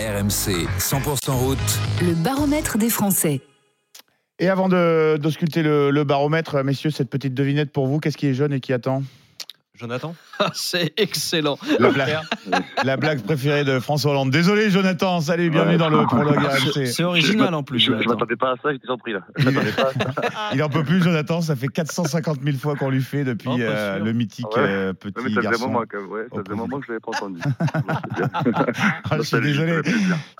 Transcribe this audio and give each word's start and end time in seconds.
RMC 0.00 0.66
100% 0.78 1.30
route. 1.32 1.58
Le 2.00 2.14
baromètre 2.14 2.78
des 2.78 2.88
Français. 2.88 3.42
Et 4.38 4.48
avant 4.48 4.70
de 4.70 5.18
d'ausculter 5.20 5.62
le, 5.62 5.90
le 5.90 6.04
baromètre, 6.04 6.64
messieurs, 6.64 6.90
cette 6.90 7.10
petite 7.10 7.34
devinette 7.34 7.70
pour 7.70 7.86
vous, 7.86 8.00
qu'est-ce 8.00 8.16
qui 8.16 8.26
est 8.26 8.32
jeune 8.32 8.54
et 8.54 8.60
qui 8.60 8.72
attend? 8.72 9.02
Jonathan? 9.80 10.14
Ah, 10.38 10.50
C'est 10.52 10.92
excellent. 10.98 11.58
la, 11.78 11.90
blague, 11.90 12.18
la 12.84 12.96
blague 12.98 13.22
préférée 13.22 13.64
de 13.64 13.80
François 13.80 14.10
Hollande. 14.10 14.30
Désolé, 14.30 14.70
Jonathan. 14.70 15.20
Salut, 15.22 15.48
bienvenue 15.48 15.72
Ouais. 15.72 15.78
dans 15.78 15.88
le 15.88 16.04
prologue 16.04 16.38
C'est 16.58 16.80
RMC. 16.80 16.86
c'est 16.86 17.02
original 17.04 17.54
en 17.54 17.62
plus. 17.62 17.78
Je, 17.78 17.86
Jonathan. 17.86 18.10
m'attendais 18.10 18.36
pas 18.36 18.50
à 18.52 18.54
ça, 18.62 18.72
j'étais 18.72 18.86
surpris 18.86 19.14
là. 19.14 19.20
Je 19.38 19.48
pas 19.48 19.60
à 19.88 19.92
ça. 19.92 20.50
Il 20.54 20.62
en 20.62 20.68
peut 20.68 20.84
plus, 20.84 21.02
Jonathan. 21.02 21.40
Ça 21.40 21.56
fait 21.56 21.68
450 21.68 22.42
000 22.42 22.56
fois 22.58 22.76
qu'on 22.76 22.90
lui 22.90 23.00
fait 23.02 23.24
depuis 23.24 23.48
Oh, 23.52 23.56
euh, 23.58 23.98
le 23.98 24.12
mythique 24.12 24.46
Ouais. 24.54 24.62
euh, 24.62 24.88
Ouais, 24.90 24.94
petit 24.94 25.14
mais 25.16 25.30
ça 25.30 25.36
faisait 25.36 25.38
un 25.48 25.50
garçon. 25.50 25.66
moment, 25.68 25.82
quand 25.90 25.98
même, 26.00 26.10
ouais, 26.10 26.26
ça 26.30 26.36
Au 26.40 26.44
faisait 26.44 26.52
un 26.52 26.56
moment 26.56 26.78
que 26.80 26.86
je 26.86 26.92
l'avais 26.92 27.00
pas 27.00 27.10
entendu. 27.16 27.40
Ah, 29.10 29.16
je 29.16 29.22
suis 29.22 29.40
désolé. 29.40 29.80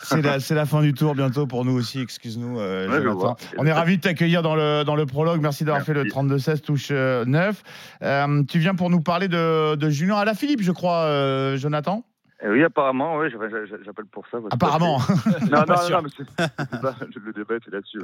C'est 0.02 0.54
la, 0.54 0.66
fin 0.66 0.82
du 0.82 0.92
tour 0.92 1.14
bientôt 1.14 1.46
pour 1.46 1.64
nous 1.64 1.72
aussi. 1.72 2.00
Excuse-nous, 2.00 2.58
euh, 2.60 3.02
Jonathan. 3.02 3.36
On 3.58 3.66
est 3.66 3.72
ravis 3.72 3.96
de 3.96 4.02
t'accueillir 4.02 4.42
dans 4.42 4.54
le, 4.54 4.84
dans 4.84 4.94
le 4.96 5.06
prologue. 5.06 5.40
Merci 5.40 5.64
d'avoir 5.64 5.84
fait 5.84 5.94
le 5.94 6.04
Merci. 6.04 6.18
32-16 6.18 6.60
touche 6.60 6.88
euh, 6.90 7.24
9. 7.24 7.62
Euh, 8.02 8.42
tu 8.48 8.58
viens 8.58 8.74
pour 8.74 8.90
nous 8.90 9.00
parler 9.00 9.28
de, 9.30 9.74
de 9.76 9.88
Julien 9.90 10.16
Alaphilippe, 10.16 10.62
je 10.62 10.72
crois, 10.72 11.04
euh, 11.04 11.56
Jonathan 11.56 12.04
Eh 12.44 12.48
Oui, 12.48 12.62
apparemment, 12.64 13.16
ouais, 13.18 13.30
j'appelle 13.30 14.06
pour 14.10 14.24
ça. 14.30 14.38
parce 14.38 14.44
que- 14.50 14.54
Apparemment. 14.54 14.98
Non, 15.50 15.64
non, 15.66 15.74
non, 15.90 16.02
mais 16.02 16.10
c'est 16.16 16.80
pas 16.80 16.94
le 17.00 17.32
débat 17.32 17.56
était 17.56 17.70
là-dessus. 17.70 17.98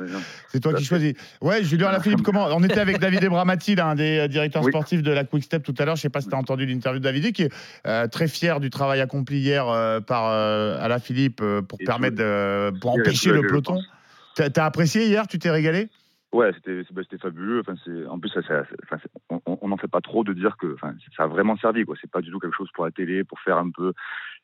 C'est 0.49 0.61
toi 0.61 0.73
à 0.73 0.75
qui 0.75 0.85
choisis. 0.85 1.15
Ouais, 1.41 1.63
Julien 1.65 1.89
Alaphilippe, 1.89 2.23
comment 2.23 2.47
On 2.53 2.63
était 2.63 2.81
avec 2.81 2.99
David 2.99 3.23
Ebramati, 3.25 3.75
l'un 3.75 3.95
des 3.95 4.19
euh, 4.21 4.29
directeurs 4.29 4.63
Oui. 4.65 4.71
sportifs 4.73 5.03
de 5.03 5.11
la 5.13 5.25
Quick 5.25 5.45
Step 5.45 5.63
tout 5.63 5.75
à 5.79 5.85
l'heure. 5.85 5.97
Je 5.97 6.03
sais 6.03 6.09
pas 6.11 6.21
si 6.21 6.29
tu 6.29 6.35
as 6.35 6.39
entendu 6.39 6.67
l'interview 6.67 6.99
de 6.99 7.05
David, 7.05 7.33
qui 7.33 7.43
est 7.45 7.53
euh, 7.87 8.07
très 8.09 8.29
fier 8.29 8.61
du 8.61 8.71
travail 8.71 9.01
accompli 9.01 9.39
hier 9.39 9.69
euh, 9.69 10.01
par 10.01 10.27
euh, 10.29 10.79
Alaphilippe 10.81 11.43
pour 11.69 11.79
Et 11.81 11.85
permettre 11.85 12.17
de, 12.17 12.79
pour 12.81 12.93
empêcher 12.93 13.33
le 13.33 13.43
peloton. 13.43 13.79
T'as 14.35 14.51
t'as 14.51 14.67
apprécié 14.67 15.07
hier 15.07 15.27
Tu 15.27 15.39
t'es 15.39 15.51
régalé? 15.51 15.89
Ouais, 16.33 16.51
c'était 16.55 16.83
bah, 16.93 17.01
c'était 17.09 17.23
fabuleux. 17.23 17.61
Enfin, 17.67 17.75
en 18.11 18.19
plus 18.19 18.29
ça, 18.29 18.43
ça- 18.43 18.65
c'est- 18.69 18.77
enfin, 18.85 18.97
c'est- 19.03 19.11
on- 19.47 19.56
on 19.67 19.71
n'en 19.71 19.77
fait 19.77 19.89
pas 19.89 20.01
trop 20.01 20.23
de 20.23 20.33
dire 20.33 20.57
que 20.57 20.77
ça 21.17 21.25
a 21.25 21.27
vraiment 21.27 21.57
servi 21.57 21.85
quoi. 21.85 21.97
C'est 22.01 22.11
pas 22.11 22.21
du 22.21 22.31
tout 22.31 22.39
quelque 22.39 22.57
chose 22.57 22.71
pour 22.73 22.85
la 22.85 22.93
télé, 22.93 23.25
pour 23.25 23.41
faire 23.41 23.59
un 23.59 23.71
peu 23.71 23.93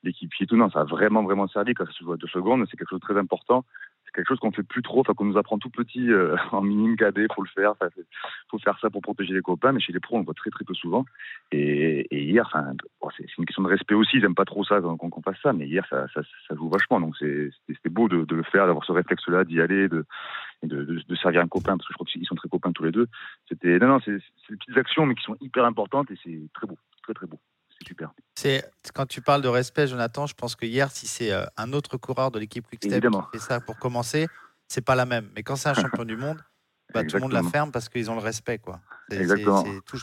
l'équipier 0.02 0.46
tout. 0.46 0.56
Non, 0.56 0.70
ça 0.70 0.80
a 0.80 0.84
vraiment 0.84 1.22
vraiment 1.22 1.48
servi. 1.48 1.74
Quand 1.74 1.86
ça 1.86 1.92
se 1.92 2.04
joue 2.04 2.12
à 2.12 2.16
deux 2.16 2.28
secondes, 2.28 2.64
c'est 2.70 2.76
quelque 2.76 2.90
chose 2.90 3.00
de 3.00 3.06
très 3.06 3.18
important. 3.18 3.64
C'est 4.04 4.12
quelque 4.12 4.28
chose 4.28 4.40
qu'on 4.40 4.52
fait 4.52 4.62
plus 4.62 4.82
trop, 4.82 5.00
enfin 5.00 5.14
qu'on 5.14 5.24
nous 5.24 5.38
apprend 5.38 5.58
tout 5.58 5.70
petit 5.70 6.10
euh, 6.10 6.36
en 6.52 6.60
minime 6.60 6.96
cadet, 6.96 7.26
faut 7.34 7.42
le 7.42 7.48
faire. 7.48 7.74
Faut 8.50 8.58
faire 8.58 8.78
ça 8.80 8.90
pour 8.90 9.00
protéger 9.00 9.32
les 9.32 9.40
copains, 9.40 9.72
mais 9.72 9.80
chez 9.80 9.92
les 9.92 10.00
pros 10.00 10.16
on 10.16 10.18
le 10.20 10.24
voit 10.24 10.34
très 10.34 10.50
très 10.50 10.64
peu 10.64 10.74
souvent. 10.74 11.04
Et, 11.50 12.06
hier, 12.10 12.46
enfin, 12.46 12.72
c'est 13.16 13.26
une 13.38 13.46
question 13.46 13.62
de 13.62 13.68
respect 13.68 13.94
aussi. 13.94 14.18
Ils 14.18 14.24
aiment 14.24 14.34
pas 14.34 14.44
trop 14.44 14.64
ça 14.64 14.80
qu'on 14.80 14.96
qu'on 14.96 15.22
fasse 15.22 15.40
ça, 15.42 15.52
mais 15.52 15.66
hier 15.66 15.86
ça, 15.88 16.06
ça, 16.14 16.22
ça 16.48 16.54
joue 16.54 16.68
vachement. 16.68 17.00
Donc 17.00 17.16
c'était 17.16 17.88
beau 17.90 18.08
de, 18.08 18.26
le 18.28 18.42
faire, 18.42 18.66
d'avoir 18.66 18.84
ce 18.84 18.92
réflexe-là, 18.92 19.44
d'y 19.44 19.60
aller, 19.60 19.88
de, 19.88 20.04
de, 20.62 20.84
de, 20.84 21.16
servir 21.16 21.40
un 21.40 21.48
copain, 21.48 21.76
parce 21.76 21.86
que 21.86 21.92
je 21.92 21.94
crois 21.94 22.06
qu'ils 22.06 22.26
sont 22.26 22.34
très 22.34 22.48
copains 22.48 22.72
tous 22.72 22.84
les 22.84 22.92
deux. 22.92 23.08
C'était 23.48 23.78
non 23.78 23.88
non, 23.88 24.00
c'est 24.04 24.12
des 24.12 24.56
petites 24.56 24.76
actions, 24.76 25.06
mais 25.06 25.14
qui 25.14 25.22
sont 25.22 25.36
hyper 25.40 25.64
importantes 25.64 26.10
et 26.10 26.18
c'est 26.22 26.40
très 26.54 26.66
beau, 26.66 26.78
très 27.02 27.14
très 27.14 27.26
beau. 27.26 27.38
C'est 27.82 27.88
super. 27.88 28.12
C'est 28.36 28.70
quand 28.94 29.06
tu 29.06 29.20
parles 29.20 29.42
de 29.42 29.48
respect, 29.48 29.86
Jonathan, 29.86 30.26
je 30.26 30.34
pense 30.34 30.56
que 30.56 30.66
hier, 30.66 30.90
si 30.90 31.06
c'est 31.06 31.32
euh, 31.32 31.44
un 31.56 31.72
autre 31.72 31.96
coureur 31.96 32.30
de 32.30 32.38
l'équipe 32.38 32.66
Quickstep 32.66 33.00
qui 33.30 33.38
fait 33.38 33.44
ça 33.44 33.60
pour 33.60 33.76
commencer, 33.78 34.26
c'est 34.68 34.80
pas 34.80 34.94
la 34.94 35.04
même. 35.06 35.30
Mais 35.36 35.42
quand 35.42 35.56
c'est 35.56 35.68
un 35.68 35.74
champion 36.00 36.04
du 36.04 36.16
monde, 36.16 36.42
bah, 36.94 37.00
tout 37.04 37.16
le 37.16 37.20
monde 37.22 37.32
la 37.32 37.42
ferme 37.50 37.72
parce 37.72 37.88
qu'ils 37.88 38.10
ont 38.10 38.14
le 38.14 38.20
respect, 38.20 38.58
quoi. 38.58 38.80
Exactement. 39.10 39.62
tout- 39.84 39.98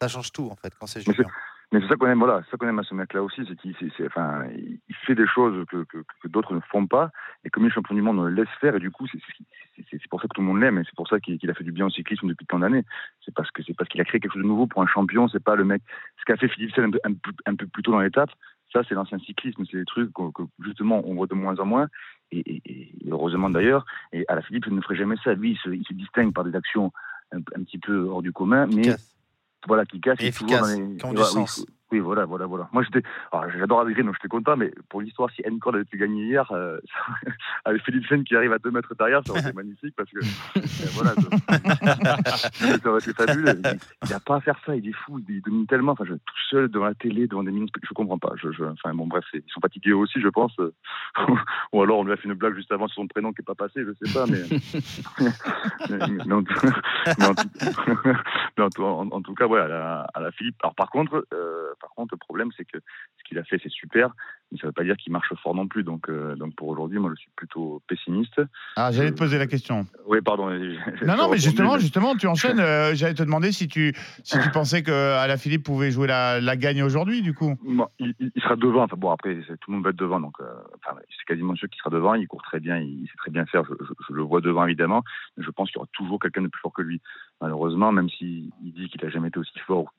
ça 0.00 0.08
change 0.08 0.32
tout 0.32 0.48
en 0.50 0.56
fait 0.56 0.72
quand 0.78 0.86
c'est 0.86 1.00
Julien. 1.00 1.28
Mais 1.72 1.80
c'est 1.80 1.88
ça 1.88 1.96
qu'on 1.96 2.06
aime, 2.06 2.18
voilà, 2.18 2.42
ça 2.50 2.58
qu'on 2.58 2.68
aime 2.68 2.78
à 2.78 2.82
ce 2.82 2.94
mec-là 2.94 3.22
aussi, 3.22 3.40
c'est 3.48 3.56
qu'il 3.56 3.74
fait 3.74 5.14
des 5.14 5.26
choses 5.26 5.64
que, 5.70 6.28
d'autres 6.28 6.54
ne 6.54 6.60
font 6.60 6.86
pas, 6.86 7.10
et 7.44 7.50
comme 7.50 7.64
il 7.64 7.68
est 7.68 7.70
champion 7.70 7.94
du 7.94 8.02
monde, 8.02 8.18
on 8.18 8.24
le 8.24 8.34
laisse 8.34 8.48
faire, 8.60 8.76
et 8.76 8.78
du 8.78 8.90
coup, 8.90 9.06
c'est 9.08 10.08
pour 10.10 10.20
ça 10.20 10.28
que 10.28 10.34
tout 10.34 10.42
le 10.42 10.48
monde 10.48 10.60
l'aime, 10.60 10.78
et 10.78 10.82
c'est 10.84 10.94
pour 10.94 11.08
ça 11.08 11.18
qu'il 11.18 11.50
a 11.50 11.54
fait 11.54 11.64
du 11.64 11.72
bien 11.72 11.86
au 11.86 11.90
cyclisme 11.90 12.28
depuis 12.28 12.44
tant 12.44 12.58
d'années. 12.58 12.84
C'est 13.24 13.34
parce 13.34 13.50
qu'il 13.50 14.00
a 14.00 14.04
créé 14.04 14.20
quelque 14.20 14.34
chose 14.34 14.42
de 14.42 14.46
nouveau 14.46 14.66
pour 14.66 14.82
un 14.82 14.86
champion, 14.86 15.28
c'est 15.28 15.42
pas 15.42 15.56
le 15.56 15.64
mec. 15.64 15.82
Ce 16.18 16.24
qu'a 16.26 16.36
fait 16.36 16.48
Philippe 16.48 16.74
Sell 16.74 16.84
un, 16.84 17.54
peu- 17.54 17.66
plus 17.66 17.82
tôt 17.82 17.92
dans 17.92 18.00
l'étape, 18.00 18.30
ça 18.70 18.82
c'est 18.86 18.94
l'ancien 18.94 19.18
cyclisme, 19.20 19.64
c'est 19.70 19.78
des 19.78 19.86
trucs 19.86 20.12
que, 20.12 20.42
justement 20.62 21.02
on 21.06 21.14
voit 21.14 21.26
de 21.26 21.34
moins 21.34 21.58
en 21.58 21.64
moins, 21.64 21.88
et, 22.32 22.62
heureusement 23.10 23.48
d'ailleurs. 23.48 23.86
Et 24.12 24.26
à 24.28 24.34
la 24.34 24.42
Philippe, 24.42 24.66
il 24.66 24.74
ne 24.74 24.82
ferait 24.82 24.96
jamais 24.96 25.16
ça. 25.24 25.32
Lui, 25.32 25.52
il 25.52 25.84
se, 25.84 25.92
distingue 25.94 26.34
par 26.34 26.44
des 26.44 26.54
actions 26.54 26.92
un, 27.32 27.40
petit 27.40 27.78
peu 27.78 28.08
hors 28.08 28.20
du 28.20 28.32
commun, 28.32 28.66
mais. 28.66 28.94
Voilà, 29.66 29.84
qui 29.86 30.00
casse. 30.00 30.18
Et 30.20 30.26
efficace, 30.26 30.60
dans 30.60 30.66
les- 30.66 30.96
qui 30.96 31.04
ont 31.06 31.12
du 31.12 31.22
sens. 31.22 31.58
Oui, 31.58 31.66
voilà, 32.00 32.24
voilà, 32.24 32.46
voilà. 32.46 32.68
Moi, 32.72 32.82
j'étais, 32.82 33.06
j'adore 33.58 33.80
Adrien, 33.80 34.04
donc 34.04 34.14
j'étais 34.14 34.28
content, 34.28 34.56
mais 34.56 34.72
pour 34.88 35.00
l'histoire, 35.00 35.30
si 35.30 35.42
Encore 35.50 35.74
avait 35.74 35.84
pu 35.84 35.98
gagner 35.98 36.24
hier, 36.24 36.50
euh, 36.52 36.78
avec 37.64 37.82
Philippe 37.82 38.06
Sen 38.06 38.24
qui 38.24 38.36
arrive 38.36 38.52
à 38.52 38.58
deux 38.58 38.70
mètres 38.70 38.94
derrière, 38.94 39.22
ça 39.24 39.32
aurait 39.32 39.40
été 39.40 39.52
magnifique 39.52 39.94
parce 39.96 40.10
que, 40.10 40.18
euh, 40.18 40.60
voilà, 40.92 41.12
ça, 41.14 42.88
aurait 42.88 43.00
été 43.00 43.12
fabuleux. 43.12 43.60
Il 44.04 44.10
n'a 44.10 44.20
pas 44.20 44.36
à 44.36 44.40
faire 44.40 44.58
ça, 44.64 44.74
il 44.76 44.88
est 44.88 44.92
fou, 44.92 45.20
il 45.28 45.42
domine 45.42 45.66
tellement. 45.66 45.92
Enfin, 45.92 46.04
je, 46.04 46.14
tout 46.14 46.34
seul 46.50 46.68
devant 46.68 46.86
la 46.86 46.94
télé, 46.94 47.26
devant 47.26 47.42
des 47.42 47.52
de- 47.52 47.66
je 47.82 47.94
comprends 47.94 48.18
pas. 48.18 48.32
Enfin, 48.44 48.94
bon, 48.94 49.06
bref, 49.06 49.24
ils 49.34 49.42
sont 49.48 49.60
fatigués 49.60 49.92
aussi, 49.92 50.20
je 50.20 50.28
pense. 50.28 50.56
Ou 51.72 51.82
alors, 51.82 51.98
on 51.98 52.04
lui 52.04 52.12
a 52.12 52.16
fait 52.16 52.28
une 52.28 52.34
blague 52.34 52.54
juste 52.54 52.72
avant 52.72 52.88
sur 52.88 53.02
son 53.02 53.08
prénom 53.08 53.32
qui 53.32 53.40
n'est 53.40 53.44
pas 53.44 53.54
passé, 53.54 53.84
je 53.84 53.92
sais 54.06 54.12
pas, 54.12 54.26
mais. 54.26 54.42
mais, 56.26 56.32
en, 56.32 56.42
tout- 59.22 59.34
cas, 59.34 59.46
voilà, 59.46 59.64
à 59.64 59.68
la, 59.68 60.00
à 60.14 60.20
la 60.20 60.32
Philippe. 60.32 60.56
Alors, 60.62 60.74
par 60.74 60.90
contre, 60.90 61.26
euh, 61.32 61.72
par 61.82 61.90
contre, 61.90 62.14
le 62.14 62.18
problème, 62.18 62.48
c'est 62.56 62.64
que 62.64 62.78
ce 62.78 63.24
qu'il 63.28 63.38
a 63.38 63.44
fait, 63.44 63.58
c'est 63.62 63.70
super, 63.70 64.14
mais 64.50 64.58
ça 64.58 64.66
ne 64.66 64.68
veut 64.68 64.72
pas 64.72 64.84
dire 64.84 64.96
qu'il 64.96 65.12
marche 65.12 65.32
fort 65.42 65.54
non 65.54 65.66
plus. 65.66 65.82
Donc, 65.82 66.08
euh, 66.08 66.36
donc 66.36 66.54
pour 66.54 66.68
aujourd'hui, 66.68 66.98
moi, 66.98 67.10
je 67.14 67.20
suis 67.20 67.30
plutôt 67.36 67.82
pessimiste. 67.88 68.40
Ah, 68.76 68.90
j'allais 68.92 69.10
te 69.10 69.18
poser 69.18 69.36
la 69.36 69.46
question. 69.46 69.86
Oui, 70.06 70.20
pardon. 70.22 70.48
Non, 70.50 71.16
non, 71.16 71.28
mais 71.30 71.38
justement, 71.38 71.78
justement, 71.78 72.14
tu 72.16 72.26
enchaînes. 72.28 72.60
euh, 72.60 72.94
j'allais 72.94 73.14
te 73.14 73.22
demander 73.22 73.50
si 73.52 73.68
tu, 73.68 73.92
si 74.22 74.38
tu 74.38 74.50
pensais 74.50 74.82
que 74.82 74.92
Alaphilippe 74.92 75.64
pouvait 75.64 75.90
jouer 75.90 76.06
la, 76.06 76.40
la 76.40 76.56
gagne 76.56 76.82
aujourd'hui, 76.82 77.20
du 77.22 77.34
coup. 77.34 77.56
Bon, 77.64 77.88
il, 77.98 78.14
sera 78.40 78.56
devant. 78.56 78.84
Enfin 78.84 78.96
bon, 78.96 79.10
après, 79.10 79.34
tout 79.34 79.70
le 79.70 79.74
monde 79.74 79.84
va 79.84 79.90
être 79.90 79.96
devant. 79.96 80.20
Donc, 80.20 80.34
euh, 80.40 80.44
enfin, 80.76 80.96
c'est 81.10 81.24
quasiment 81.26 81.56
sûr 81.56 81.68
qu'il 81.68 81.78
sera 81.78 81.90
devant. 81.90 82.14
Il 82.14 82.28
court 82.28 82.42
très 82.42 82.60
bien. 82.60 82.78
Il, 82.78 83.06
sait 83.06 83.16
très 83.18 83.30
bien 83.30 83.44
faire. 83.46 83.64
Je, 83.64 83.74
je- 83.84 83.92
je 84.08 84.14
le 84.14 84.22
vois 84.22 84.40
devant, 84.40 84.64
évidemment. 84.66 85.02
Mais 85.36 85.44
je 85.44 85.50
pense 85.50 85.68
qu'il 85.70 85.76
y 85.76 85.80
aura 85.80 85.88
toujours 85.92 86.20
quelqu'un 86.20 86.42
de 86.42 86.48
plus 86.48 86.60
fort 86.60 86.72
que 86.72 86.82
lui. 86.82 87.00
Malheureusement, 87.40 87.90
même 87.90 88.08
s'il 88.08 88.50
il 88.62 88.72
dit 88.72 88.88
qu'il 88.88 89.04
a 89.04 89.10
jamais 89.10 89.28
été 89.28 89.38
aussi 89.38 89.58
fort. 89.66 89.92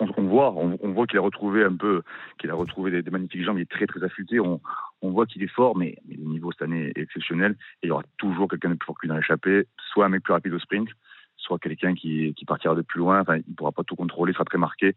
On, 0.00 0.22
voit, 0.22 0.52
on, 0.52 0.92
voit 0.92 1.06
qu'il 1.06 1.18
a 1.18 1.22
retrouvé 1.22 1.64
un 1.64 1.74
peu, 1.76 2.02
qu'il 2.38 2.50
a 2.50 2.54
retrouvé 2.54 2.90
des, 2.90 3.02
des 3.02 3.10
magnifiques 3.10 3.44
jambes. 3.44 3.58
Il 3.58 3.62
est 3.62 3.70
très, 3.70 3.86
très 3.86 4.02
affûté. 4.02 4.40
On, 4.40 4.60
voit 5.02 5.26
qu'il 5.26 5.42
est 5.42 5.48
fort, 5.48 5.76
mais, 5.76 5.96
le 6.08 6.24
niveau 6.24 6.52
cette 6.52 6.62
année 6.62 6.92
est 6.94 7.00
exceptionnel. 7.00 7.52
Et 7.82 7.86
il 7.86 7.88
y 7.88 7.90
aura 7.90 8.02
toujours 8.16 8.48
quelqu'un 8.48 8.70
de 8.70 8.74
plus 8.74 8.86
fort 8.86 8.96
que 8.96 9.02
lui 9.02 9.08
dans 9.08 9.16
l'échappée. 9.16 9.66
Soit 9.92 10.06
un 10.06 10.08
mec 10.08 10.22
plus 10.22 10.32
rapide 10.32 10.54
au 10.54 10.58
sprint, 10.58 10.88
soit 11.36 11.58
quelqu'un 11.58 11.94
qui, 11.94 12.34
qui 12.34 12.44
partira 12.44 12.74
de 12.74 12.82
plus 12.82 12.98
loin. 12.98 13.20
Enfin, 13.20 13.36
il 13.36 13.54
pourra 13.54 13.72
pas 13.72 13.84
tout 13.84 13.96
contrôler, 13.96 14.32
il 14.32 14.34
sera 14.34 14.44
très 14.44 14.58
marqué. 14.58 14.94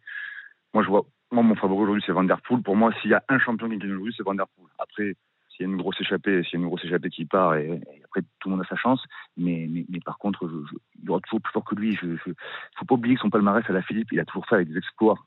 Moi, 0.74 0.84
je 0.84 0.90
vois, 0.90 1.06
moi, 1.31 1.44
mon 1.44 1.56
favori 1.56 1.84
aujourd'hui, 1.84 2.03
c'est 2.06 2.12
Van 2.12 2.24
Der 2.24 2.41
Poel. 2.41 2.62
Pour 2.62 2.75
moi, 2.75 2.94
s'il 3.02 3.12
y 3.12 3.14
a 3.14 3.24
un 3.29 3.40
champion 3.40 3.69
qui 3.69 3.78
gagne 3.78 3.91
aujourd'hui, 3.91 4.14
c'est 4.16 4.24
Van 4.24 4.35
Der 4.35 4.47
Poel. 4.47 4.69
Après, 4.79 5.16
s'il 5.50 5.66
y 5.66 5.69
a 5.69 5.72
une 5.72 5.78
grosse 5.78 6.00
échappée, 6.00 6.44
s'il 6.44 6.53
y 6.53 6.56
a 6.58 6.59
une 6.64 6.68
grosse 6.68 6.85
échappée 6.85 7.09
qui 7.09 7.25
part, 7.25 7.56
et, 7.56 7.68
et 7.68 8.02
après, 8.17 8.28
tout 8.39 8.50
le 8.50 8.55
monde 8.55 8.66
a 8.66 8.69
sa 8.69 8.75
chance. 8.75 9.03
Mais, 9.35 9.67
mais, 9.69 9.85
mais 9.89 10.00
par 10.00 10.17
contre, 10.17 10.47
je, 10.47 10.67
je, 10.69 10.78
il 11.00 11.05
y 11.05 11.09
aura 11.09 11.19
toujours 11.22 11.41
plus 11.41 11.51
fort 11.51 11.63
que 11.63 11.75
lui. 11.75 11.95
Je, 11.95 12.16
je, 12.16 12.31
faut 12.78 12.85
pas 12.85 12.95
oublier 12.95 13.16
que 13.16 13.22
son 13.22 13.29
palmarès 13.29 13.63
à 13.67 13.73
la 13.73 13.81
Philippe, 13.81 14.11
il 14.11 14.19
a 14.19 14.25
toujours 14.25 14.45
fait 14.47 14.55
avec 14.55 14.69
des 14.69 14.78
exploits. 14.78 15.17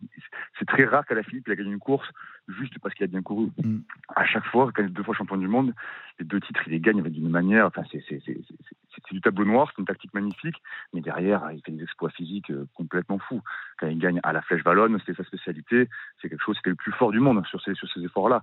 C'est 0.58 0.66
très 0.66 0.84
rare 0.84 1.06
qu'à 1.06 1.14
la 1.14 1.22
Philippe, 1.22 1.44
il 1.46 1.52
a 1.52 1.56
gagné 1.56 1.72
une 1.72 1.78
course 1.78 2.08
juste 2.48 2.78
parce 2.80 2.94
qu'il 2.94 3.04
a 3.04 3.06
bien 3.06 3.22
couru. 3.22 3.50
Mm. 3.62 3.78
À 4.16 4.24
chaque 4.26 4.44
fois, 4.46 4.70
quand 4.74 4.82
il 4.82 4.88
est 4.88 4.92
deux 4.92 5.02
fois 5.02 5.14
champion 5.14 5.36
du 5.36 5.48
monde, 5.48 5.74
les 6.18 6.24
deux 6.24 6.40
titres, 6.40 6.62
il 6.66 6.72
les 6.72 6.80
gagne 6.80 7.00
avec 7.00 7.12
d'une 7.12 7.28
manière. 7.28 7.66
Enfin, 7.66 7.82
c'est 7.92 9.12
du 9.12 9.20
tableau 9.20 9.44
noir, 9.44 9.70
c'est 9.70 9.80
une 9.80 9.86
tactique 9.86 10.14
magnifique. 10.14 10.56
Mais 10.92 11.00
derrière, 11.00 11.50
il 11.52 11.62
fait 11.62 11.72
des 11.72 11.82
exploits 11.82 12.10
physiques 12.10 12.50
euh, 12.50 12.66
complètement 12.74 13.18
fous. 13.18 13.42
Quand 13.78 13.86
il 13.86 13.98
gagne 13.98 14.20
à 14.22 14.32
la 14.32 14.42
Flèche 14.42 14.64
Wallonne, 14.64 14.98
c'était 15.00 15.14
sa 15.14 15.24
spécialité. 15.24 15.88
C'est 16.20 16.28
quelque 16.28 16.42
chose, 16.42 16.56
c'était 16.56 16.70
le 16.70 16.76
plus 16.76 16.92
fort 16.92 17.12
du 17.12 17.20
monde 17.20 17.44
sur 17.46 17.60
ces, 17.62 17.74
sur 17.74 17.88
ces 17.90 18.00
efforts-là. 18.00 18.42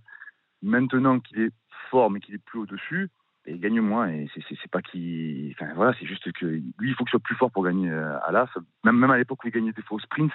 Maintenant 0.64 1.20
qu'il 1.20 1.42
est 1.42 1.52
fort, 1.90 2.10
mais 2.10 2.20
qu'il 2.20 2.36
est 2.36 2.44
plus 2.44 2.60
au-dessus, 2.60 3.10
et 3.48 3.54
il 3.54 3.60
gagne 3.60 3.82
moins. 3.82 4.10
Et 4.10 4.28
c'est- 4.36 4.68
pas 4.72 4.82
qu'il. 4.82 5.54
Enfin, 5.56 5.72
voilà, 5.76 5.94
c'est 6.00 6.06
juste 6.06 6.32
que 6.34 6.46
lui, 6.46 6.64
il 6.82 6.94
faut 6.94 7.04
qu'il 7.06 7.12
soit 7.12 7.20
plus 7.20 7.36
fort 7.36 7.50
pour 7.52 7.64
gagner 7.64 7.90
euh, 7.90 8.20
à 8.26 8.32
l'AS. 8.32 8.50
Même, 8.84 8.98
même 8.98 9.12
à 9.12 9.18
l'époque 9.18 9.44
où 9.44 9.48
il 9.48 9.52
gagnait 9.54 9.72
des 9.72 9.82
fois 9.82 9.96
au 9.98 10.00
sprint, 10.00 10.32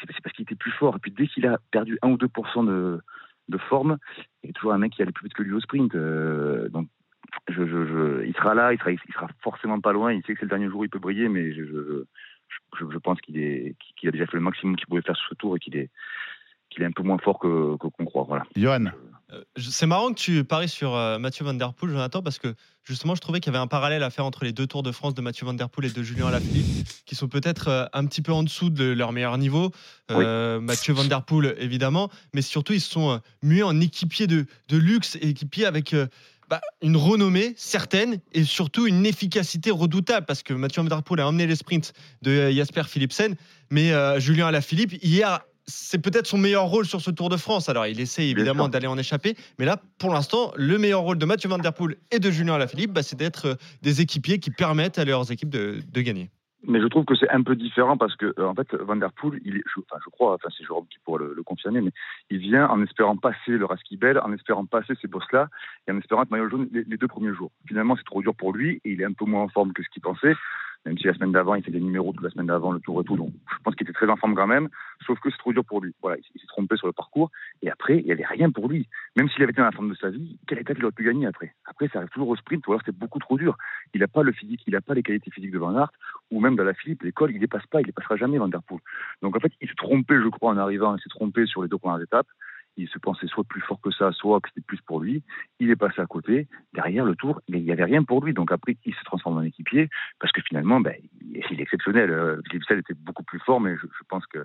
c'est 0.00 0.22
parce 0.22 0.34
qu'il 0.34 0.44
était 0.44 0.54
plus 0.54 0.70
fort. 0.72 0.96
Et 0.96 0.98
puis 1.00 1.10
dès 1.10 1.26
qu'il 1.26 1.46
a 1.46 1.58
perdu 1.72 1.98
1 2.02 2.10
ou 2.10 2.16
2% 2.16 2.64
de, 2.66 3.00
de 3.48 3.58
forme, 3.58 3.98
il 4.42 4.48
y 4.48 4.50
a 4.50 4.52
toujours 4.52 4.72
un 4.72 4.78
mec 4.78 4.92
qui 4.92 5.02
allait 5.02 5.12
plus 5.12 5.24
vite 5.24 5.34
que 5.34 5.42
lui 5.42 5.52
au 5.54 5.60
sprint. 5.60 5.94
Euh, 5.96 6.68
donc, 6.68 6.88
je, 7.48 7.66
je, 7.66 7.86
je- 7.86 8.24
il 8.26 8.34
sera 8.34 8.54
là, 8.54 8.72
il 8.72 8.78
sera, 8.78 8.92
il 8.92 8.98
sera 9.12 9.26
forcément 9.42 9.80
pas 9.80 9.92
loin. 9.92 10.12
Il 10.12 10.22
sait 10.24 10.34
que 10.34 10.38
c'est 10.40 10.46
le 10.46 10.50
dernier 10.50 10.68
jour 10.68 10.80
où 10.80 10.84
il 10.84 10.90
peut 10.90 10.98
briller, 11.00 11.28
mais 11.28 11.52
je, 11.52 11.64
je, 11.64 12.98
pense 12.98 13.20
qu'il 13.20 13.38
est, 13.38 13.74
qu'il 13.96 14.08
a 14.08 14.12
déjà 14.12 14.26
fait 14.26 14.36
le 14.36 14.42
maximum 14.42 14.76
qu'il 14.76 14.86
pouvait 14.86 15.02
faire 15.02 15.16
sur 15.16 15.28
ce 15.30 15.34
tour 15.34 15.56
et 15.56 15.58
qu'il 15.58 15.76
est, 15.76 15.90
qu'il 16.70 16.82
est 16.82 16.86
un 16.86 16.92
peu 16.92 17.02
moins 17.02 17.18
fort 17.18 17.38
que 17.38 17.76
qu'on 17.76 18.04
croit. 18.04 18.24
Voilà. 18.28 18.44
Johan, 18.56 18.86
Euh, 18.86 18.90
C'est 19.58 19.86
marrant 19.86 20.08
que 20.12 20.18
tu 20.18 20.42
paries 20.44 20.68
sur 20.70 20.94
euh, 20.96 21.18
Mathieu 21.18 21.44
Van 21.44 21.52
Der 21.52 21.74
Poel, 21.74 21.92
Jonathan, 21.92 22.22
parce 22.22 22.38
que 22.38 22.54
justement, 22.82 23.14
je 23.14 23.20
trouvais 23.20 23.40
qu'il 23.40 23.52
y 23.52 23.54
avait 23.54 23.62
un 23.62 23.66
parallèle 23.66 24.02
à 24.02 24.08
faire 24.08 24.24
entre 24.24 24.44
les 24.44 24.52
deux 24.52 24.66
Tours 24.66 24.82
de 24.82 24.90
France 24.90 25.14
de 25.14 25.20
Mathieu 25.20 25.44
Van 25.44 25.52
Der 25.52 25.68
Poel 25.68 25.86
et 25.86 25.90
de 25.92 26.02
Julien 26.02 26.28
Alaphilippe, 26.28 26.88
qui 27.04 27.14
sont 27.14 27.28
peut-être 27.28 27.68
euh, 27.68 27.84
un 27.92 28.06
petit 28.06 28.22
peu 28.22 28.32
en 28.32 28.42
dessous 28.42 28.70
de 28.70 28.84
leur 28.84 29.12
meilleur 29.12 29.36
niveau. 29.36 29.70
Euh, 30.10 30.60
Mathieu 30.60 30.94
Van 30.94 31.04
Der 31.04 31.22
Poel, 31.24 31.54
évidemment, 31.58 32.08
mais 32.32 32.40
surtout, 32.40 32.72
ils 32.72 32.80
se 32.80 32.90
sont 32.90 33.10
euh, 33.10 33.18
mués 33.42 33.62
en 33.62 33.78
équipier 33.80 34.26
de, 34.26 34.46
de 34.68 34.76
luxe 34.78 35.16
et 35.16 35.28
équipier 35.28 35.66
avec. 35.66 35.92
euh, 35.92 36.06
bah, 36.50 36.62
une 36.80 36.96
renommée 36.96 37.52
certaine 37.58 38.20
et 38.32 38.42
surtout 38.42 38.86
une 38.86 39.04
efficacité 39.04 39.70
redoutable 39.70 40.24
parce 40.24 40.42
que 40.42 40.54
Mathieu 40.54 40.80
Van 40.80 40.88
Der 40.88 41.02
Poel 41.02 41.20
a 41.20 41.28
emmené 41.28 41.46
les 41.46 41.56
sprints 41.56 41.92
de 42.22 42.30
euh, 42.30 42.50
Jasper 42.54 42.84
Philipsen 42.84 43.36
mais 43.70 43.92
euh, 43.92 44.18
Julien 44.18 44.46
Alaphilippe 44.46 44.94
hier 45.02 45.40
c'est 45.68 46.02
peut-être 46.02 46.26
son 46.26 46.38
meilleur 46.38 46.64
rôle 46.64 46.86
sur 46.86 47.00
ce 47.00 47.10
Tour 47.10 47.28
de 47.28 47.36
France. 47.36 47.68
Alors, 47.68 47.86
il 47.86 48.00
essaie 48.00 48.26
évidemment 48.26 48.68
d'aller 48.68 48.86
en 48.86 48.98
échapper, 48.98 49.36
mais 49.58 49.66
là, 49.66 49.76
pour 49.98 50.12
l'instant, 50.12 50.52
le 50.56 50.78
meilleur 50.78 51.02
rôle 51.02 51.18
de 51.18 51.26
Mathieu 51.26 51.48
Van 51.48 51.58
Der 51.58 51.74
Poel 51.74 51.96
et 52.10 52.18
de 52.18 52.30
Julien 52.30 52.54
Alaphilippe, 52.54 52.92
bah, 52.92 53.02
c'est 53.02 53.16
d'être 53.16 53.46
euh, 53.46 53.54
des 53.82 54.00
équipiers 54.00 54.38
qui 54.38 54.50
permettent 54.50 54.98
à 54.98 55.04
leurs 55.04 55.30
équipes 55.30 55.50
de, 55.50 55.80
de 55.92 56.00
gagner. 56.00 56.30
Mais 56.66 56.80
je 56.80 56.86
trouve 56.86 57.04
que 57.04 57.14
c'est 57.14 57.30
un 57.30 57.42
peu 57.42 57.54
différent 57.54 57.96
parce 57.96 58.16
que, 58.16 58.34
euh, 58.38 58.46
en 58.48 58.54
fait, 58.54 58.74
Van 58.74 58.96
Der 58.96 59.12
Poel, 59.12 59.40
il 59.44 59.56
est, 59.58 59.62
je, 59.72 59.80
enfin, 59.80 60.00
je 60.04 60.10
crois, 60.10 60.34
enfin, 60.34 60.48
c'est 60.56 60.64
Jérôme 60.64 60.86
qui 60.90 60.98
pourra 61.04 61.18
le, 61.18 61.34
le 61.34 61.42
confirmer, 61.42 61.80
mais 61.80 61.92
il 62.30 62.38
vient 62.38 62.66
en 62.68 62.82
espérant 62.82 63.16
passer 63.16 63.52
le 63.52 63.64
Raskibel, 63.64 64.18
en 64.18 64.32
espérant 64.32 64.64
passer 64.64 64.94
ces 65.00 65.06
bosses-là, 65.06 65.48
et 65.86 65.92
en 65.92 65.98
espérant 65.98 66.22
être 66.22 66.30
maillot 66.30 66.48
jaune 66.48 66.68
les, 66.72 66.82
les 66.82 66.96
deux 66.96 67.06
premiers 67.06 67.34
jours. 67.34 67.52
Finalement, 67.68 67.94
c'est 67.96 68.04
trop 68.04 68.22
dur 68.22 68.34
pour 68.34 68.52
lui, 68.52 68.80
et 68.84 68.90
il 68.90 69.00
est 69.00 69.04
un 69.04 69.12
peu 69.12 69.24
moins 69.24 69.42
en 69.42 69.48
forme 69.48 69.72
que 69.72 69.82
ce 69.82 69.88
qu'il 69.90 70.02
pensait, 70.02 70.34
même 70.88 70.98
si 70.98 71.06
la 71.06 71.14
semaine 71.14 71.32
d'avant, 71.32 71.54
il 71.54 71.62
fait 71.62 71.70
des 71.70 71.80
numéros 71.80 72.12
toute 72.12 72.22
la 72.24 72.30
semaine 72.30 72.46
d'avant, 72.46 72.72
le 72.72 72.80
tour 72.80 73.00
et 73.00 73.04
tout, 73.04 73.16
donc 73.16 73.30
je 73.52 73.56
pense 73.62 73.74
qu'il 73.74 73.86
était 73.86 73.92
très 73.92 74.08
en 74.08 74.16
forme 74.16 74.34
quand 74.34 74.46
même, 74.46 74.68
sauf 75.06 75.20
que 75.20 75.30
c'est 75.30 75.36
trop 75.38 75.52
dur 75.52 75.64
pour 75.64 75.80
lui. 75.82 75.94
Voilà, 76.02 76.16
il, 76.18 76.40
s'est- 76.40 76.46
trompé 76.48 76.76
sur 76.76 76.86
le 76.86 76.92
parcours, 76.92 77.30
et 77.62 77.70
après, 77.70 77.98
il 77.98 78.06
n'y 78.06 78.12
avait 78.12 78.24
rien 78.24 78.50
pour 78.50 78.68
lui. 78.68 78.88
Même 79.16 79.28
s'il 79.28 79.42
avait 79.42 79.52
été 79.52 79.60
dans 79.60 79.70
forme 79.70 79.90
de 79.90 79.94
sa 79.94 80.08
vie, 80.10 80.38
quelle 80.46 80.58
étape 80.58 80.78
il 80.78 80.84
aurait 80.84 80.92
pu 80.92 81.04
gagner 81.04 81.26
après? 81.26 81.54
Après, 81.66 81.88
ça 81.88 81.98
arrive 81.98 82.10
toujours 82.10 82.30
au 82.30 82.36
sprint, 82.36 82.66
ou 82.66 82.72
alors 82.72 82.80
c'était 82.80 82.96
beaucoup 82.98 83.18
trop 83.18 83.36
dur. 83.36 83.56
Il 83.94 84.00
n'a 84.00 84.08
pas 84.08 84.22
le 84.22 84.32
physique, 84.32 84.62
il 84.66 84.72
n'a 84.72 84.80
pas 84.80 84.94
les 84.94 85.02
qualités 85.02 85.30
physiques 85.30 85.52
de 85.52 85.58
Van 85.58 85.76
Aert, 85.76 85.92
ou 86.30 86.40
même 86.40 86.56
dans 86.56 86.64
la 86.64 86.74
Philippe, 86.74 87.02
l'école, 87.02 87.30
il 87.32 87.38
dépasse 87.38 87.66
pas, 87.66 87.80
il 87.80 87.86
dépassera 87.86 88.16
jamais 88.16 88.38
Van 88.38 88.48
Der 88.48 88.62
Poel. 88.62 88.80
Donc 89.22 89.36
en 89.36 89.40
fait, 89.40 89.52
il 89.60 89.68
s'est 89.68 89.74
trompé, 89.76 90.16
je 90.20 90.28
crois, 90.28 90.52
en 90.52 90.56
arrivant, 90.56 90.96
il 90.96 91.00
s'est 91.02 91.10
trompé 91.10 91.46
sur 91.46 91.62
les 91.62 91.68
deux 91.68 91.78
premières 91.78 92.00
étapes. 92.02 92.26
Il 92.78 92.88
se 92.88 92.98
pensait 92.98 93.26
soit 93.26 93.42
plus 93.42 93.60
fort 93.60 93.80
que 93.80 93.90
ça, 93.90 94.12
soit 94.12 94.40
que 94.40 94.48
c'était 94.48 94.64
plus 94.64 94.80
pour 94.80 95.00
lui. 95.00 95.22
Il 95.58 95.68
est 95.68 95.76
passé 95.76 96.00
à 96.00 96.06
côté. 96.06 96.46
Derrière 96.72 97.04
le 97.04 97.16
tour, 97.16 97.42
il 97.48 97.62
n'y 97.62 97.72
avait 97.72 97.84
rien 97.84 98.04
pour 98.04 98.24
lui. 98.24 98.32
Donc 98.32 98.52
après, 98.52 98.76
il 98.86 98.94
se 98.94 99.04
transforme 99.04 99.36
en 99.36 99.42
équipier 99.42 99.90
parce 100.20 100.30
que 100.32 100.40
finalement, 100.42 100.80
ben, 100.80 100.94
il 101.20 101.38
est 101.38 101.60
exceptionnel. 101.60 102.10
Euh, 102.10 102.40
Philippe 102.48 102.64
Sell 102.64 102.78
était 102.78 102.94
beaucoup 102.94 103.24
plus 103.24 103.40
fort, 103.40 103.60
mais 103.60 103.74
je, 103.74 103.86
je 103.86 104.04
pense 104.08 104.24
que 104.26 104.44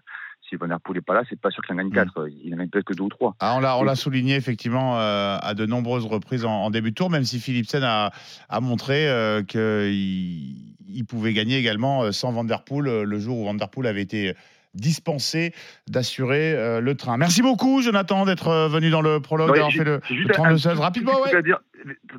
si 0.49 0.55
Van 0.55 0.67
Der 0.67 0.79
Poel 0.81 0.97
n'est 0.97 1.01
pas 1.01 1.13
là, 1.13 1.21
c'est 1.29 1.39
pas 1.39 1.51
sûr 1.51 1.61
qu'il 1.63 1.75
en 1.75 1.77
gagne 1.77 1.91
quatre. 1.91 2.27
Il 2.43 2.51
en 2.55 2.57
gagne 2.57 2.69
peut-être 2.69 2.85
que 2.85 2.95
deux 2.95 3.03
ou 3.03 3.09
trois. 3.09 3.35
Ah, 3.39 3.53
on 3.55 3.59
l'a, 3.59 3.77
on 3.77 3.83
l'a 3.83 3.95
souligné 3.95 4.35
effectivement 4.35 4.99
euh, 4.99 5.37
à 5.39 5.53
de 5.53 5.67
nombreuses 5.67 6.05
reprises 6.05 6.43
en, 6.43 6.63
en 6.63 6.71
début 6.71 6.89
de 6.89 6.95
tour, 6.95 7.11
même 7.11 7.23
si 7.23 7.39
Philipsen 7.39 7.83
a, 7.83 8.11
a 8.49 8.59
montré 8.59 9.07
euh, 9.07 9.43
qu'il 9.43 10.73
il 10.95 11.05
pouvait 11.05 11.33
gagner 11.33 11.57
également 11.57 12.11
sans 12.11 12.31
Van 12.31 12.43
Der 12.43 12.63
Poel 12.63 13.03
le 13.03 13.19
jour 13.19 13.39
où 13.39 13.45
Van 13.45 13.53
Der 13.53 13.69
Poel 13.69 13.87
avait 13.87 14.01
été 14.01 14.35
dispensé 14.73 15.53
d'assurer 15.89 16.53
euh, 16.53 16.79
le 16.81 16.95
train. 16.95 17.17
Merci 17.17 17.41
beaucoup 17.41 17.81
Jonathan 17.81 18.25
d'être 18.25 18.47
euh, 18.47 18.67
venu 18.67 18.89
dans 18.89 19.01
le 19.01 19.19
prologue, 19.19 19.49
d'avoir 19.53 19.71
fait 19.71 19.83
le, 19.83 20.01
le 20.09 20.15
juste 20.15 20.31
un- 20.31 20.33
32 20.33 20.57
16 20.57 20.71
Petit 20.73 20.81
rapidement. 20.81 21.11
truc 21.21 21.33
Ouais. 21.33 21.41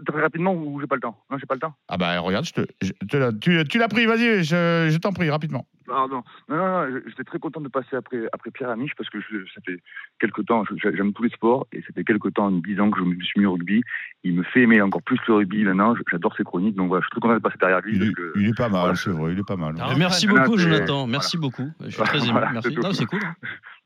Très 0.07 0.21
rapidement 0.21 0.55
ou 0.55 0.81
j'ai 0.81 0.87
pas 0.87 0.95
le 0.97 1.01
temps 1.01 1.17
Non, 1.31 1.39
j'ai 1.39 1.47
pas 1.47 1.55
le 1.55 1.61
temps. 1.61 1.75
Ah 1.89 1.97
bah 1.97 2.19
regarde, 2.21 2.45
je 2.45 2.53
te, 2.53 2.61
je 2.83 2.93
te 3.09 3.33
tu, 3.39 3.65
tu 3.69 3.79
l'as 3.79 3.89
pris, 3.89 4.07
vas-y, 4.07 4.45
je, 4.45 4.89
je 4.91 4.99
t'en 4.99 5.13
prie 5.13 5.31
rapidement. 5.31 5.67
Pardon. 5.87 6.23
Non, 6.49 6.57
non, 6.57 6.67
non, 6.91 7.01
j'étais 7.07 7.25
très 7.25 7.39
content 7.39 7.61
de 7.61 7.69
passer 7.69 7.95
après, 7.97 8.23
après 8.33 8.51
Pierre 8.51 8.71
Amiche 8.71 8.93
parce 8.97 9.11
que 9.11 9.21
je, 9.21 9.45
ça 9.55 9.61
fait 9.67 9.83
quelques 10.19 10.47
temps, 10.47 10.65
j'aime 10.83 11.13
tous 11.13 11.23
les 11.25 11.29
sports 11.31 11.67
et 11.73 11.81
ça 11.83 11.89
fait 11.95 12.05
quelques 12.05 12.33
temps, 12.33 12.51
10 12.51 12.81
ans 12.81 12.91
que 12.91 12.99
je 13.01 13.05
me 13.05 13.21
suis 13.23 13.41
mis 13.41 13.47
au 13.47 13.53
rugby. 13.53 13.83
Il 14.23 14.35
me 14.35 14.43
fait 14.45 14.63
aimer 14.63 14.81
encore 14.81 15.03
plus 15.03 15.19
le 15.29 15.35
rugby 15.35 15.63
maintenant, 15.65 15.95
j'adore 16.11 16.35
ses 16.37 16.45
chroniques, 16.45 16.75
donc 16.77 16.89
voilà, 16.89 17.03
je 17.03 17.07
suis 17.07 17.11
très 17.11 17.21
content 17.21 17.35
de 17.35 17.41
passer 17.43 17.59
derrière 17.61 17.81
lui. 17.83 17.97
Il, 17.97 18.03
est- 18.03 18.13
que- 18.15 18.33
il 18.37 18.49
est 18.49 18.57
pas 18.57 18.69
mal, 18.71 18.81
voilà. 18.81 18.95
c'est 18.95 19.11
vrai, 19.11 19.33
il 19.33 19.39
est 19.39 19.47
pas 19.47 19.57
mal. 19.57 19.75
Merci 19.99 20.27
beaucoup, 20.27 20.57
Jonathan. 20.57 21.07
Merci 21.07 21.37
beaucoup. 21.37 21.69
Je 21.81 21.91
suis 21.91 22.03
très 22.03 22.19
ému. 22.23 22.33
Voilà, 22.33 22.51
Merci. 22.53 22.69
c'est 22.71 22.75
tout. 22.75 22.83
Non, 22.83 22.93
c'est 22.93 23.07
cool. 23.07 23.21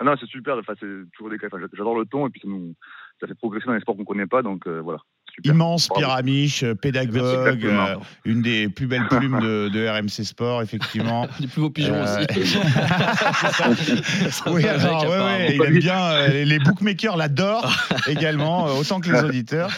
Non, 0.00 0.14
c'est 0.20 0.26
super, 0.26 0.56
enfin, 0.56 0.74
c'est 0.78 1.10
toujours 1.16 1.28
des 1.28 1.38
enfin, 1.44 1.58
J'adore 1.72 1.98
le 1.98 2.04
ton 2.06 2.28
et 2.28 2.30
puis 2.30 2.40
ça, 2.40 2.46
nous, 2.48 2.72
ça 3.20 3.26
fait 3.26 3.34
progresser 3.34 3.66
dans 3.66 3.72
les 3.74 3.80
sports 3.80 3.96
qu'on 3.96 4.04
connaît 4.04 4.28
pas, 4.28 4.42
donc 4.42 4.64
euh, 4.68 4.80
voilà. 4.80 5.00
Super. 5.38 5.52
Immense 5.54 5.88
Bravo. 5.88 6.00
Pierre 6.04 6.14
Amiche, 6.16 6.62
euh, 6.64 6.74
pédagogue, 6.74 7.48
Exactement. 7.56 7.86
euh, 7.86 7.94
une 8.24 8.42
des 8.42 8.68
plus 8.68 8.86
belles 8.86 9.06
plumes 9.08 9.38
de, 9.40 9.68
de 9.68 9.86
RMC 9.88 10.24
Sport, 10.24 10.62
effectivement. 10.62 11.26
Les 11.40 11.46
plus 11.46 11.60
beaux 11.60 11.70
pigeons 11.70 11.94
Euh, 11.94 12.24
aussi. 12.40 12.58
Oui, 14.46 14.64
alors, 14.66 15.02
ouais, 15.04 15.14
apparemment. 15.14 15.24
ouais, 15.26 15.54
il 15.54 15.62
aime 15.62 15.78
bien, 15.78 16.00
euh, 16.00 16.44
les 16.44 16.58
bookmakers 16.58 17.16
l'adorent 17.16 17.70
également, 18.08 18.68
euh, 18.68 18.72
autant 18.72 19.00
que 19.00 19.10
les 19.10 19.22
auditeurs. 19.22 19.70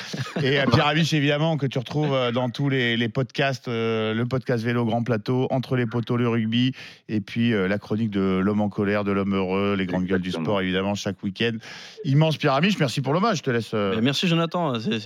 Et 0.43 0.61
euh, 0.61 0.65
Pierre 0.73 0.87
Amiche, 0.87 1.13
évidemment, 1.13 1.57
que 1.57 1.67
tu 1.67 1.79
retrouves 1.79 2.17
dans 2.33 2.51
tous 2.51 2.69
les, 2.69 2.97
les 2.97 3.09
podcasts, 3.09 3.69
euh, 3.69 4.15
le 4.15 4.27
podcast 4.27 4.65
Vélo 4.65 4.85
Grand 4.85 5.03
Plateau, 5.03 5.47
Entre 5.51 5.77
les 5.77 5.87
poteaux, 5.87 6.17
le 6.17 6.29
rugby, 6.29 6.73
et 7.09 7.21
puis 7.21 7.53
euh, 7.53 7.69
la 7.69 7.79
chronique 7.79 8.11
de 8.11 8.41
l'homme 8.43 8.61
en 8.61 8.69
colère, 8.69 9.05
de 9.05 9.13
l'homme 9.13 9.35
heureux, 9.35 9.75
les 9.77 9.87
grandes 9.87 10.05
gueules 10.07 10.21
du 10.21 10.33
sport, 10.33 10.61
évidemment, 10.61 10.95
chaque 10.95 11.23
week-end. 11.23 11.53
Immense 12.05 12.37
Pierre 12.37 12.55
Amiche, 12.55 12.79
merci 12.79 13.01
pour 13.01 13.13
l'hommage, 13.13 13.39
je 13.39 13.43
te 13.43 13.51
laisse. 13.51 13.71
euh, 13.75 13.95
Mais 13.97 14.03
Merci 14.03 14.29
Jonathan, 14.29 14.79
c'est- 14.81 14.99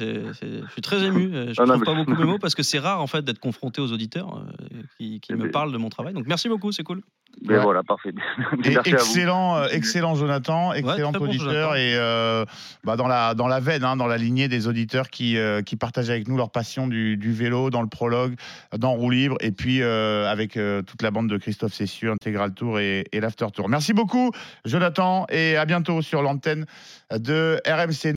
je 0.67 0.73
suis 0.73 0.83
très 0.83 1.03
ému. 1.05 1.35
Euh, 1.35 1.53
Je 1.55 1.61
Ah 1.61 1.65
ne 1.67 1.73
trouve 1.73 1.85
pas 1.85 1.95
beaucoup 1.95 2.15
mes 2.15 2.25
mots 2.25 2.39
parce 2.41 2.55
que 2.55 2.63
c'est 2.63 2.79
rare 2.79 3.01
en 3.01 3.07
fait 3.07 3.23
d'être 3.25 3.39
confronté 3.41 3.81
aux 3.81 3.93
auditeurs 3.93 4.39
euh, 4.39 4.83
qui, 4.99 5.21
qui 5.21 5.33
Eh 5.33 5.37
me 5.37 5.45
ben- 5.45 5.51
parlent 5.51 5.73
de 5.73 5.79
mon 5.79 5.89
travail. 5.91 6.15
Donc 6.15 6.27
merci 6.27 6.49
beaucoup, 6.49 6.73
c'est 6.73 6.83
cool. 6.85 7.03
Mais 7.43 7.55
Ouais. 7.57 7.63
voilà, 7.63 7.83
parfait. 7.83 8.13
Et 8.65 8.77
excellent, 8.85 9.57
euh, 9.57 9.67
excellent 9.73 10.15
Jonathan, 10.15 10.73
excellent 10.73 11.11
bon, 11.11 11.25
auditeur 11.25 11.49
Jonathan. 11.49 11.75
et 11.75 11.95
euh, 11.97 12.45
bah, 12.85 12.95
dans 12.97 13.09
la 13.09 13.35
dans 13.35 13.49
la 13.49 13.59
veine, 13.59 13.83
hein, 13.83 13.97
dans 13.97 14.07
la 14.07 14.19
lignée 14.19 14.47
des 14.47 14.69
auditeurs 14.69 15.09
qui 15.11 15.37
euh, 15.37 15.61
qui 15.63 15.75
partagent 15.75 16.11
avec 16.11 16.29
nous 16.29 16.37
leur 16.37 16.51
passion 16.53 16.87
du, 16.87 17.17
du 17.17 17.33
vélo 17.33 17.71
dans 17.71 17.83
le 17.83 17.89
prologue, 17.89 18.37
dans 18.79 18.93
Roue 18.93 19.11
libre 19.11 19.37
et 19.41 19.51
puis 19.51 19.83
euh, 19.83 20.31
avec 20.31 20.57
euh, 20.57 20.83
toute 20.83 21.03
la 21.03 21.11
bande 21.11 21.29
de 21.29 21.37
Christophe 21.37 21.75
Cessieux, 21.75 22.13
Intégral 22.13 22.55
Tour 22.55 22.79
et, 22.79 23.05
et 23.11 23.19
l'After 23.21 23.47
Tour. 23.53 23.69
Merci 23.69 23.95
beaucoup 23.95 24.31
Jonathan 24.65 25.27
et 25.29 25.57
à 25.57 25.65
bientôt 25.65 26.03
sur 26.03 26.23
l'antenne 26.23 26.67
de 27.13 27.61
RMC. 27.67 28.13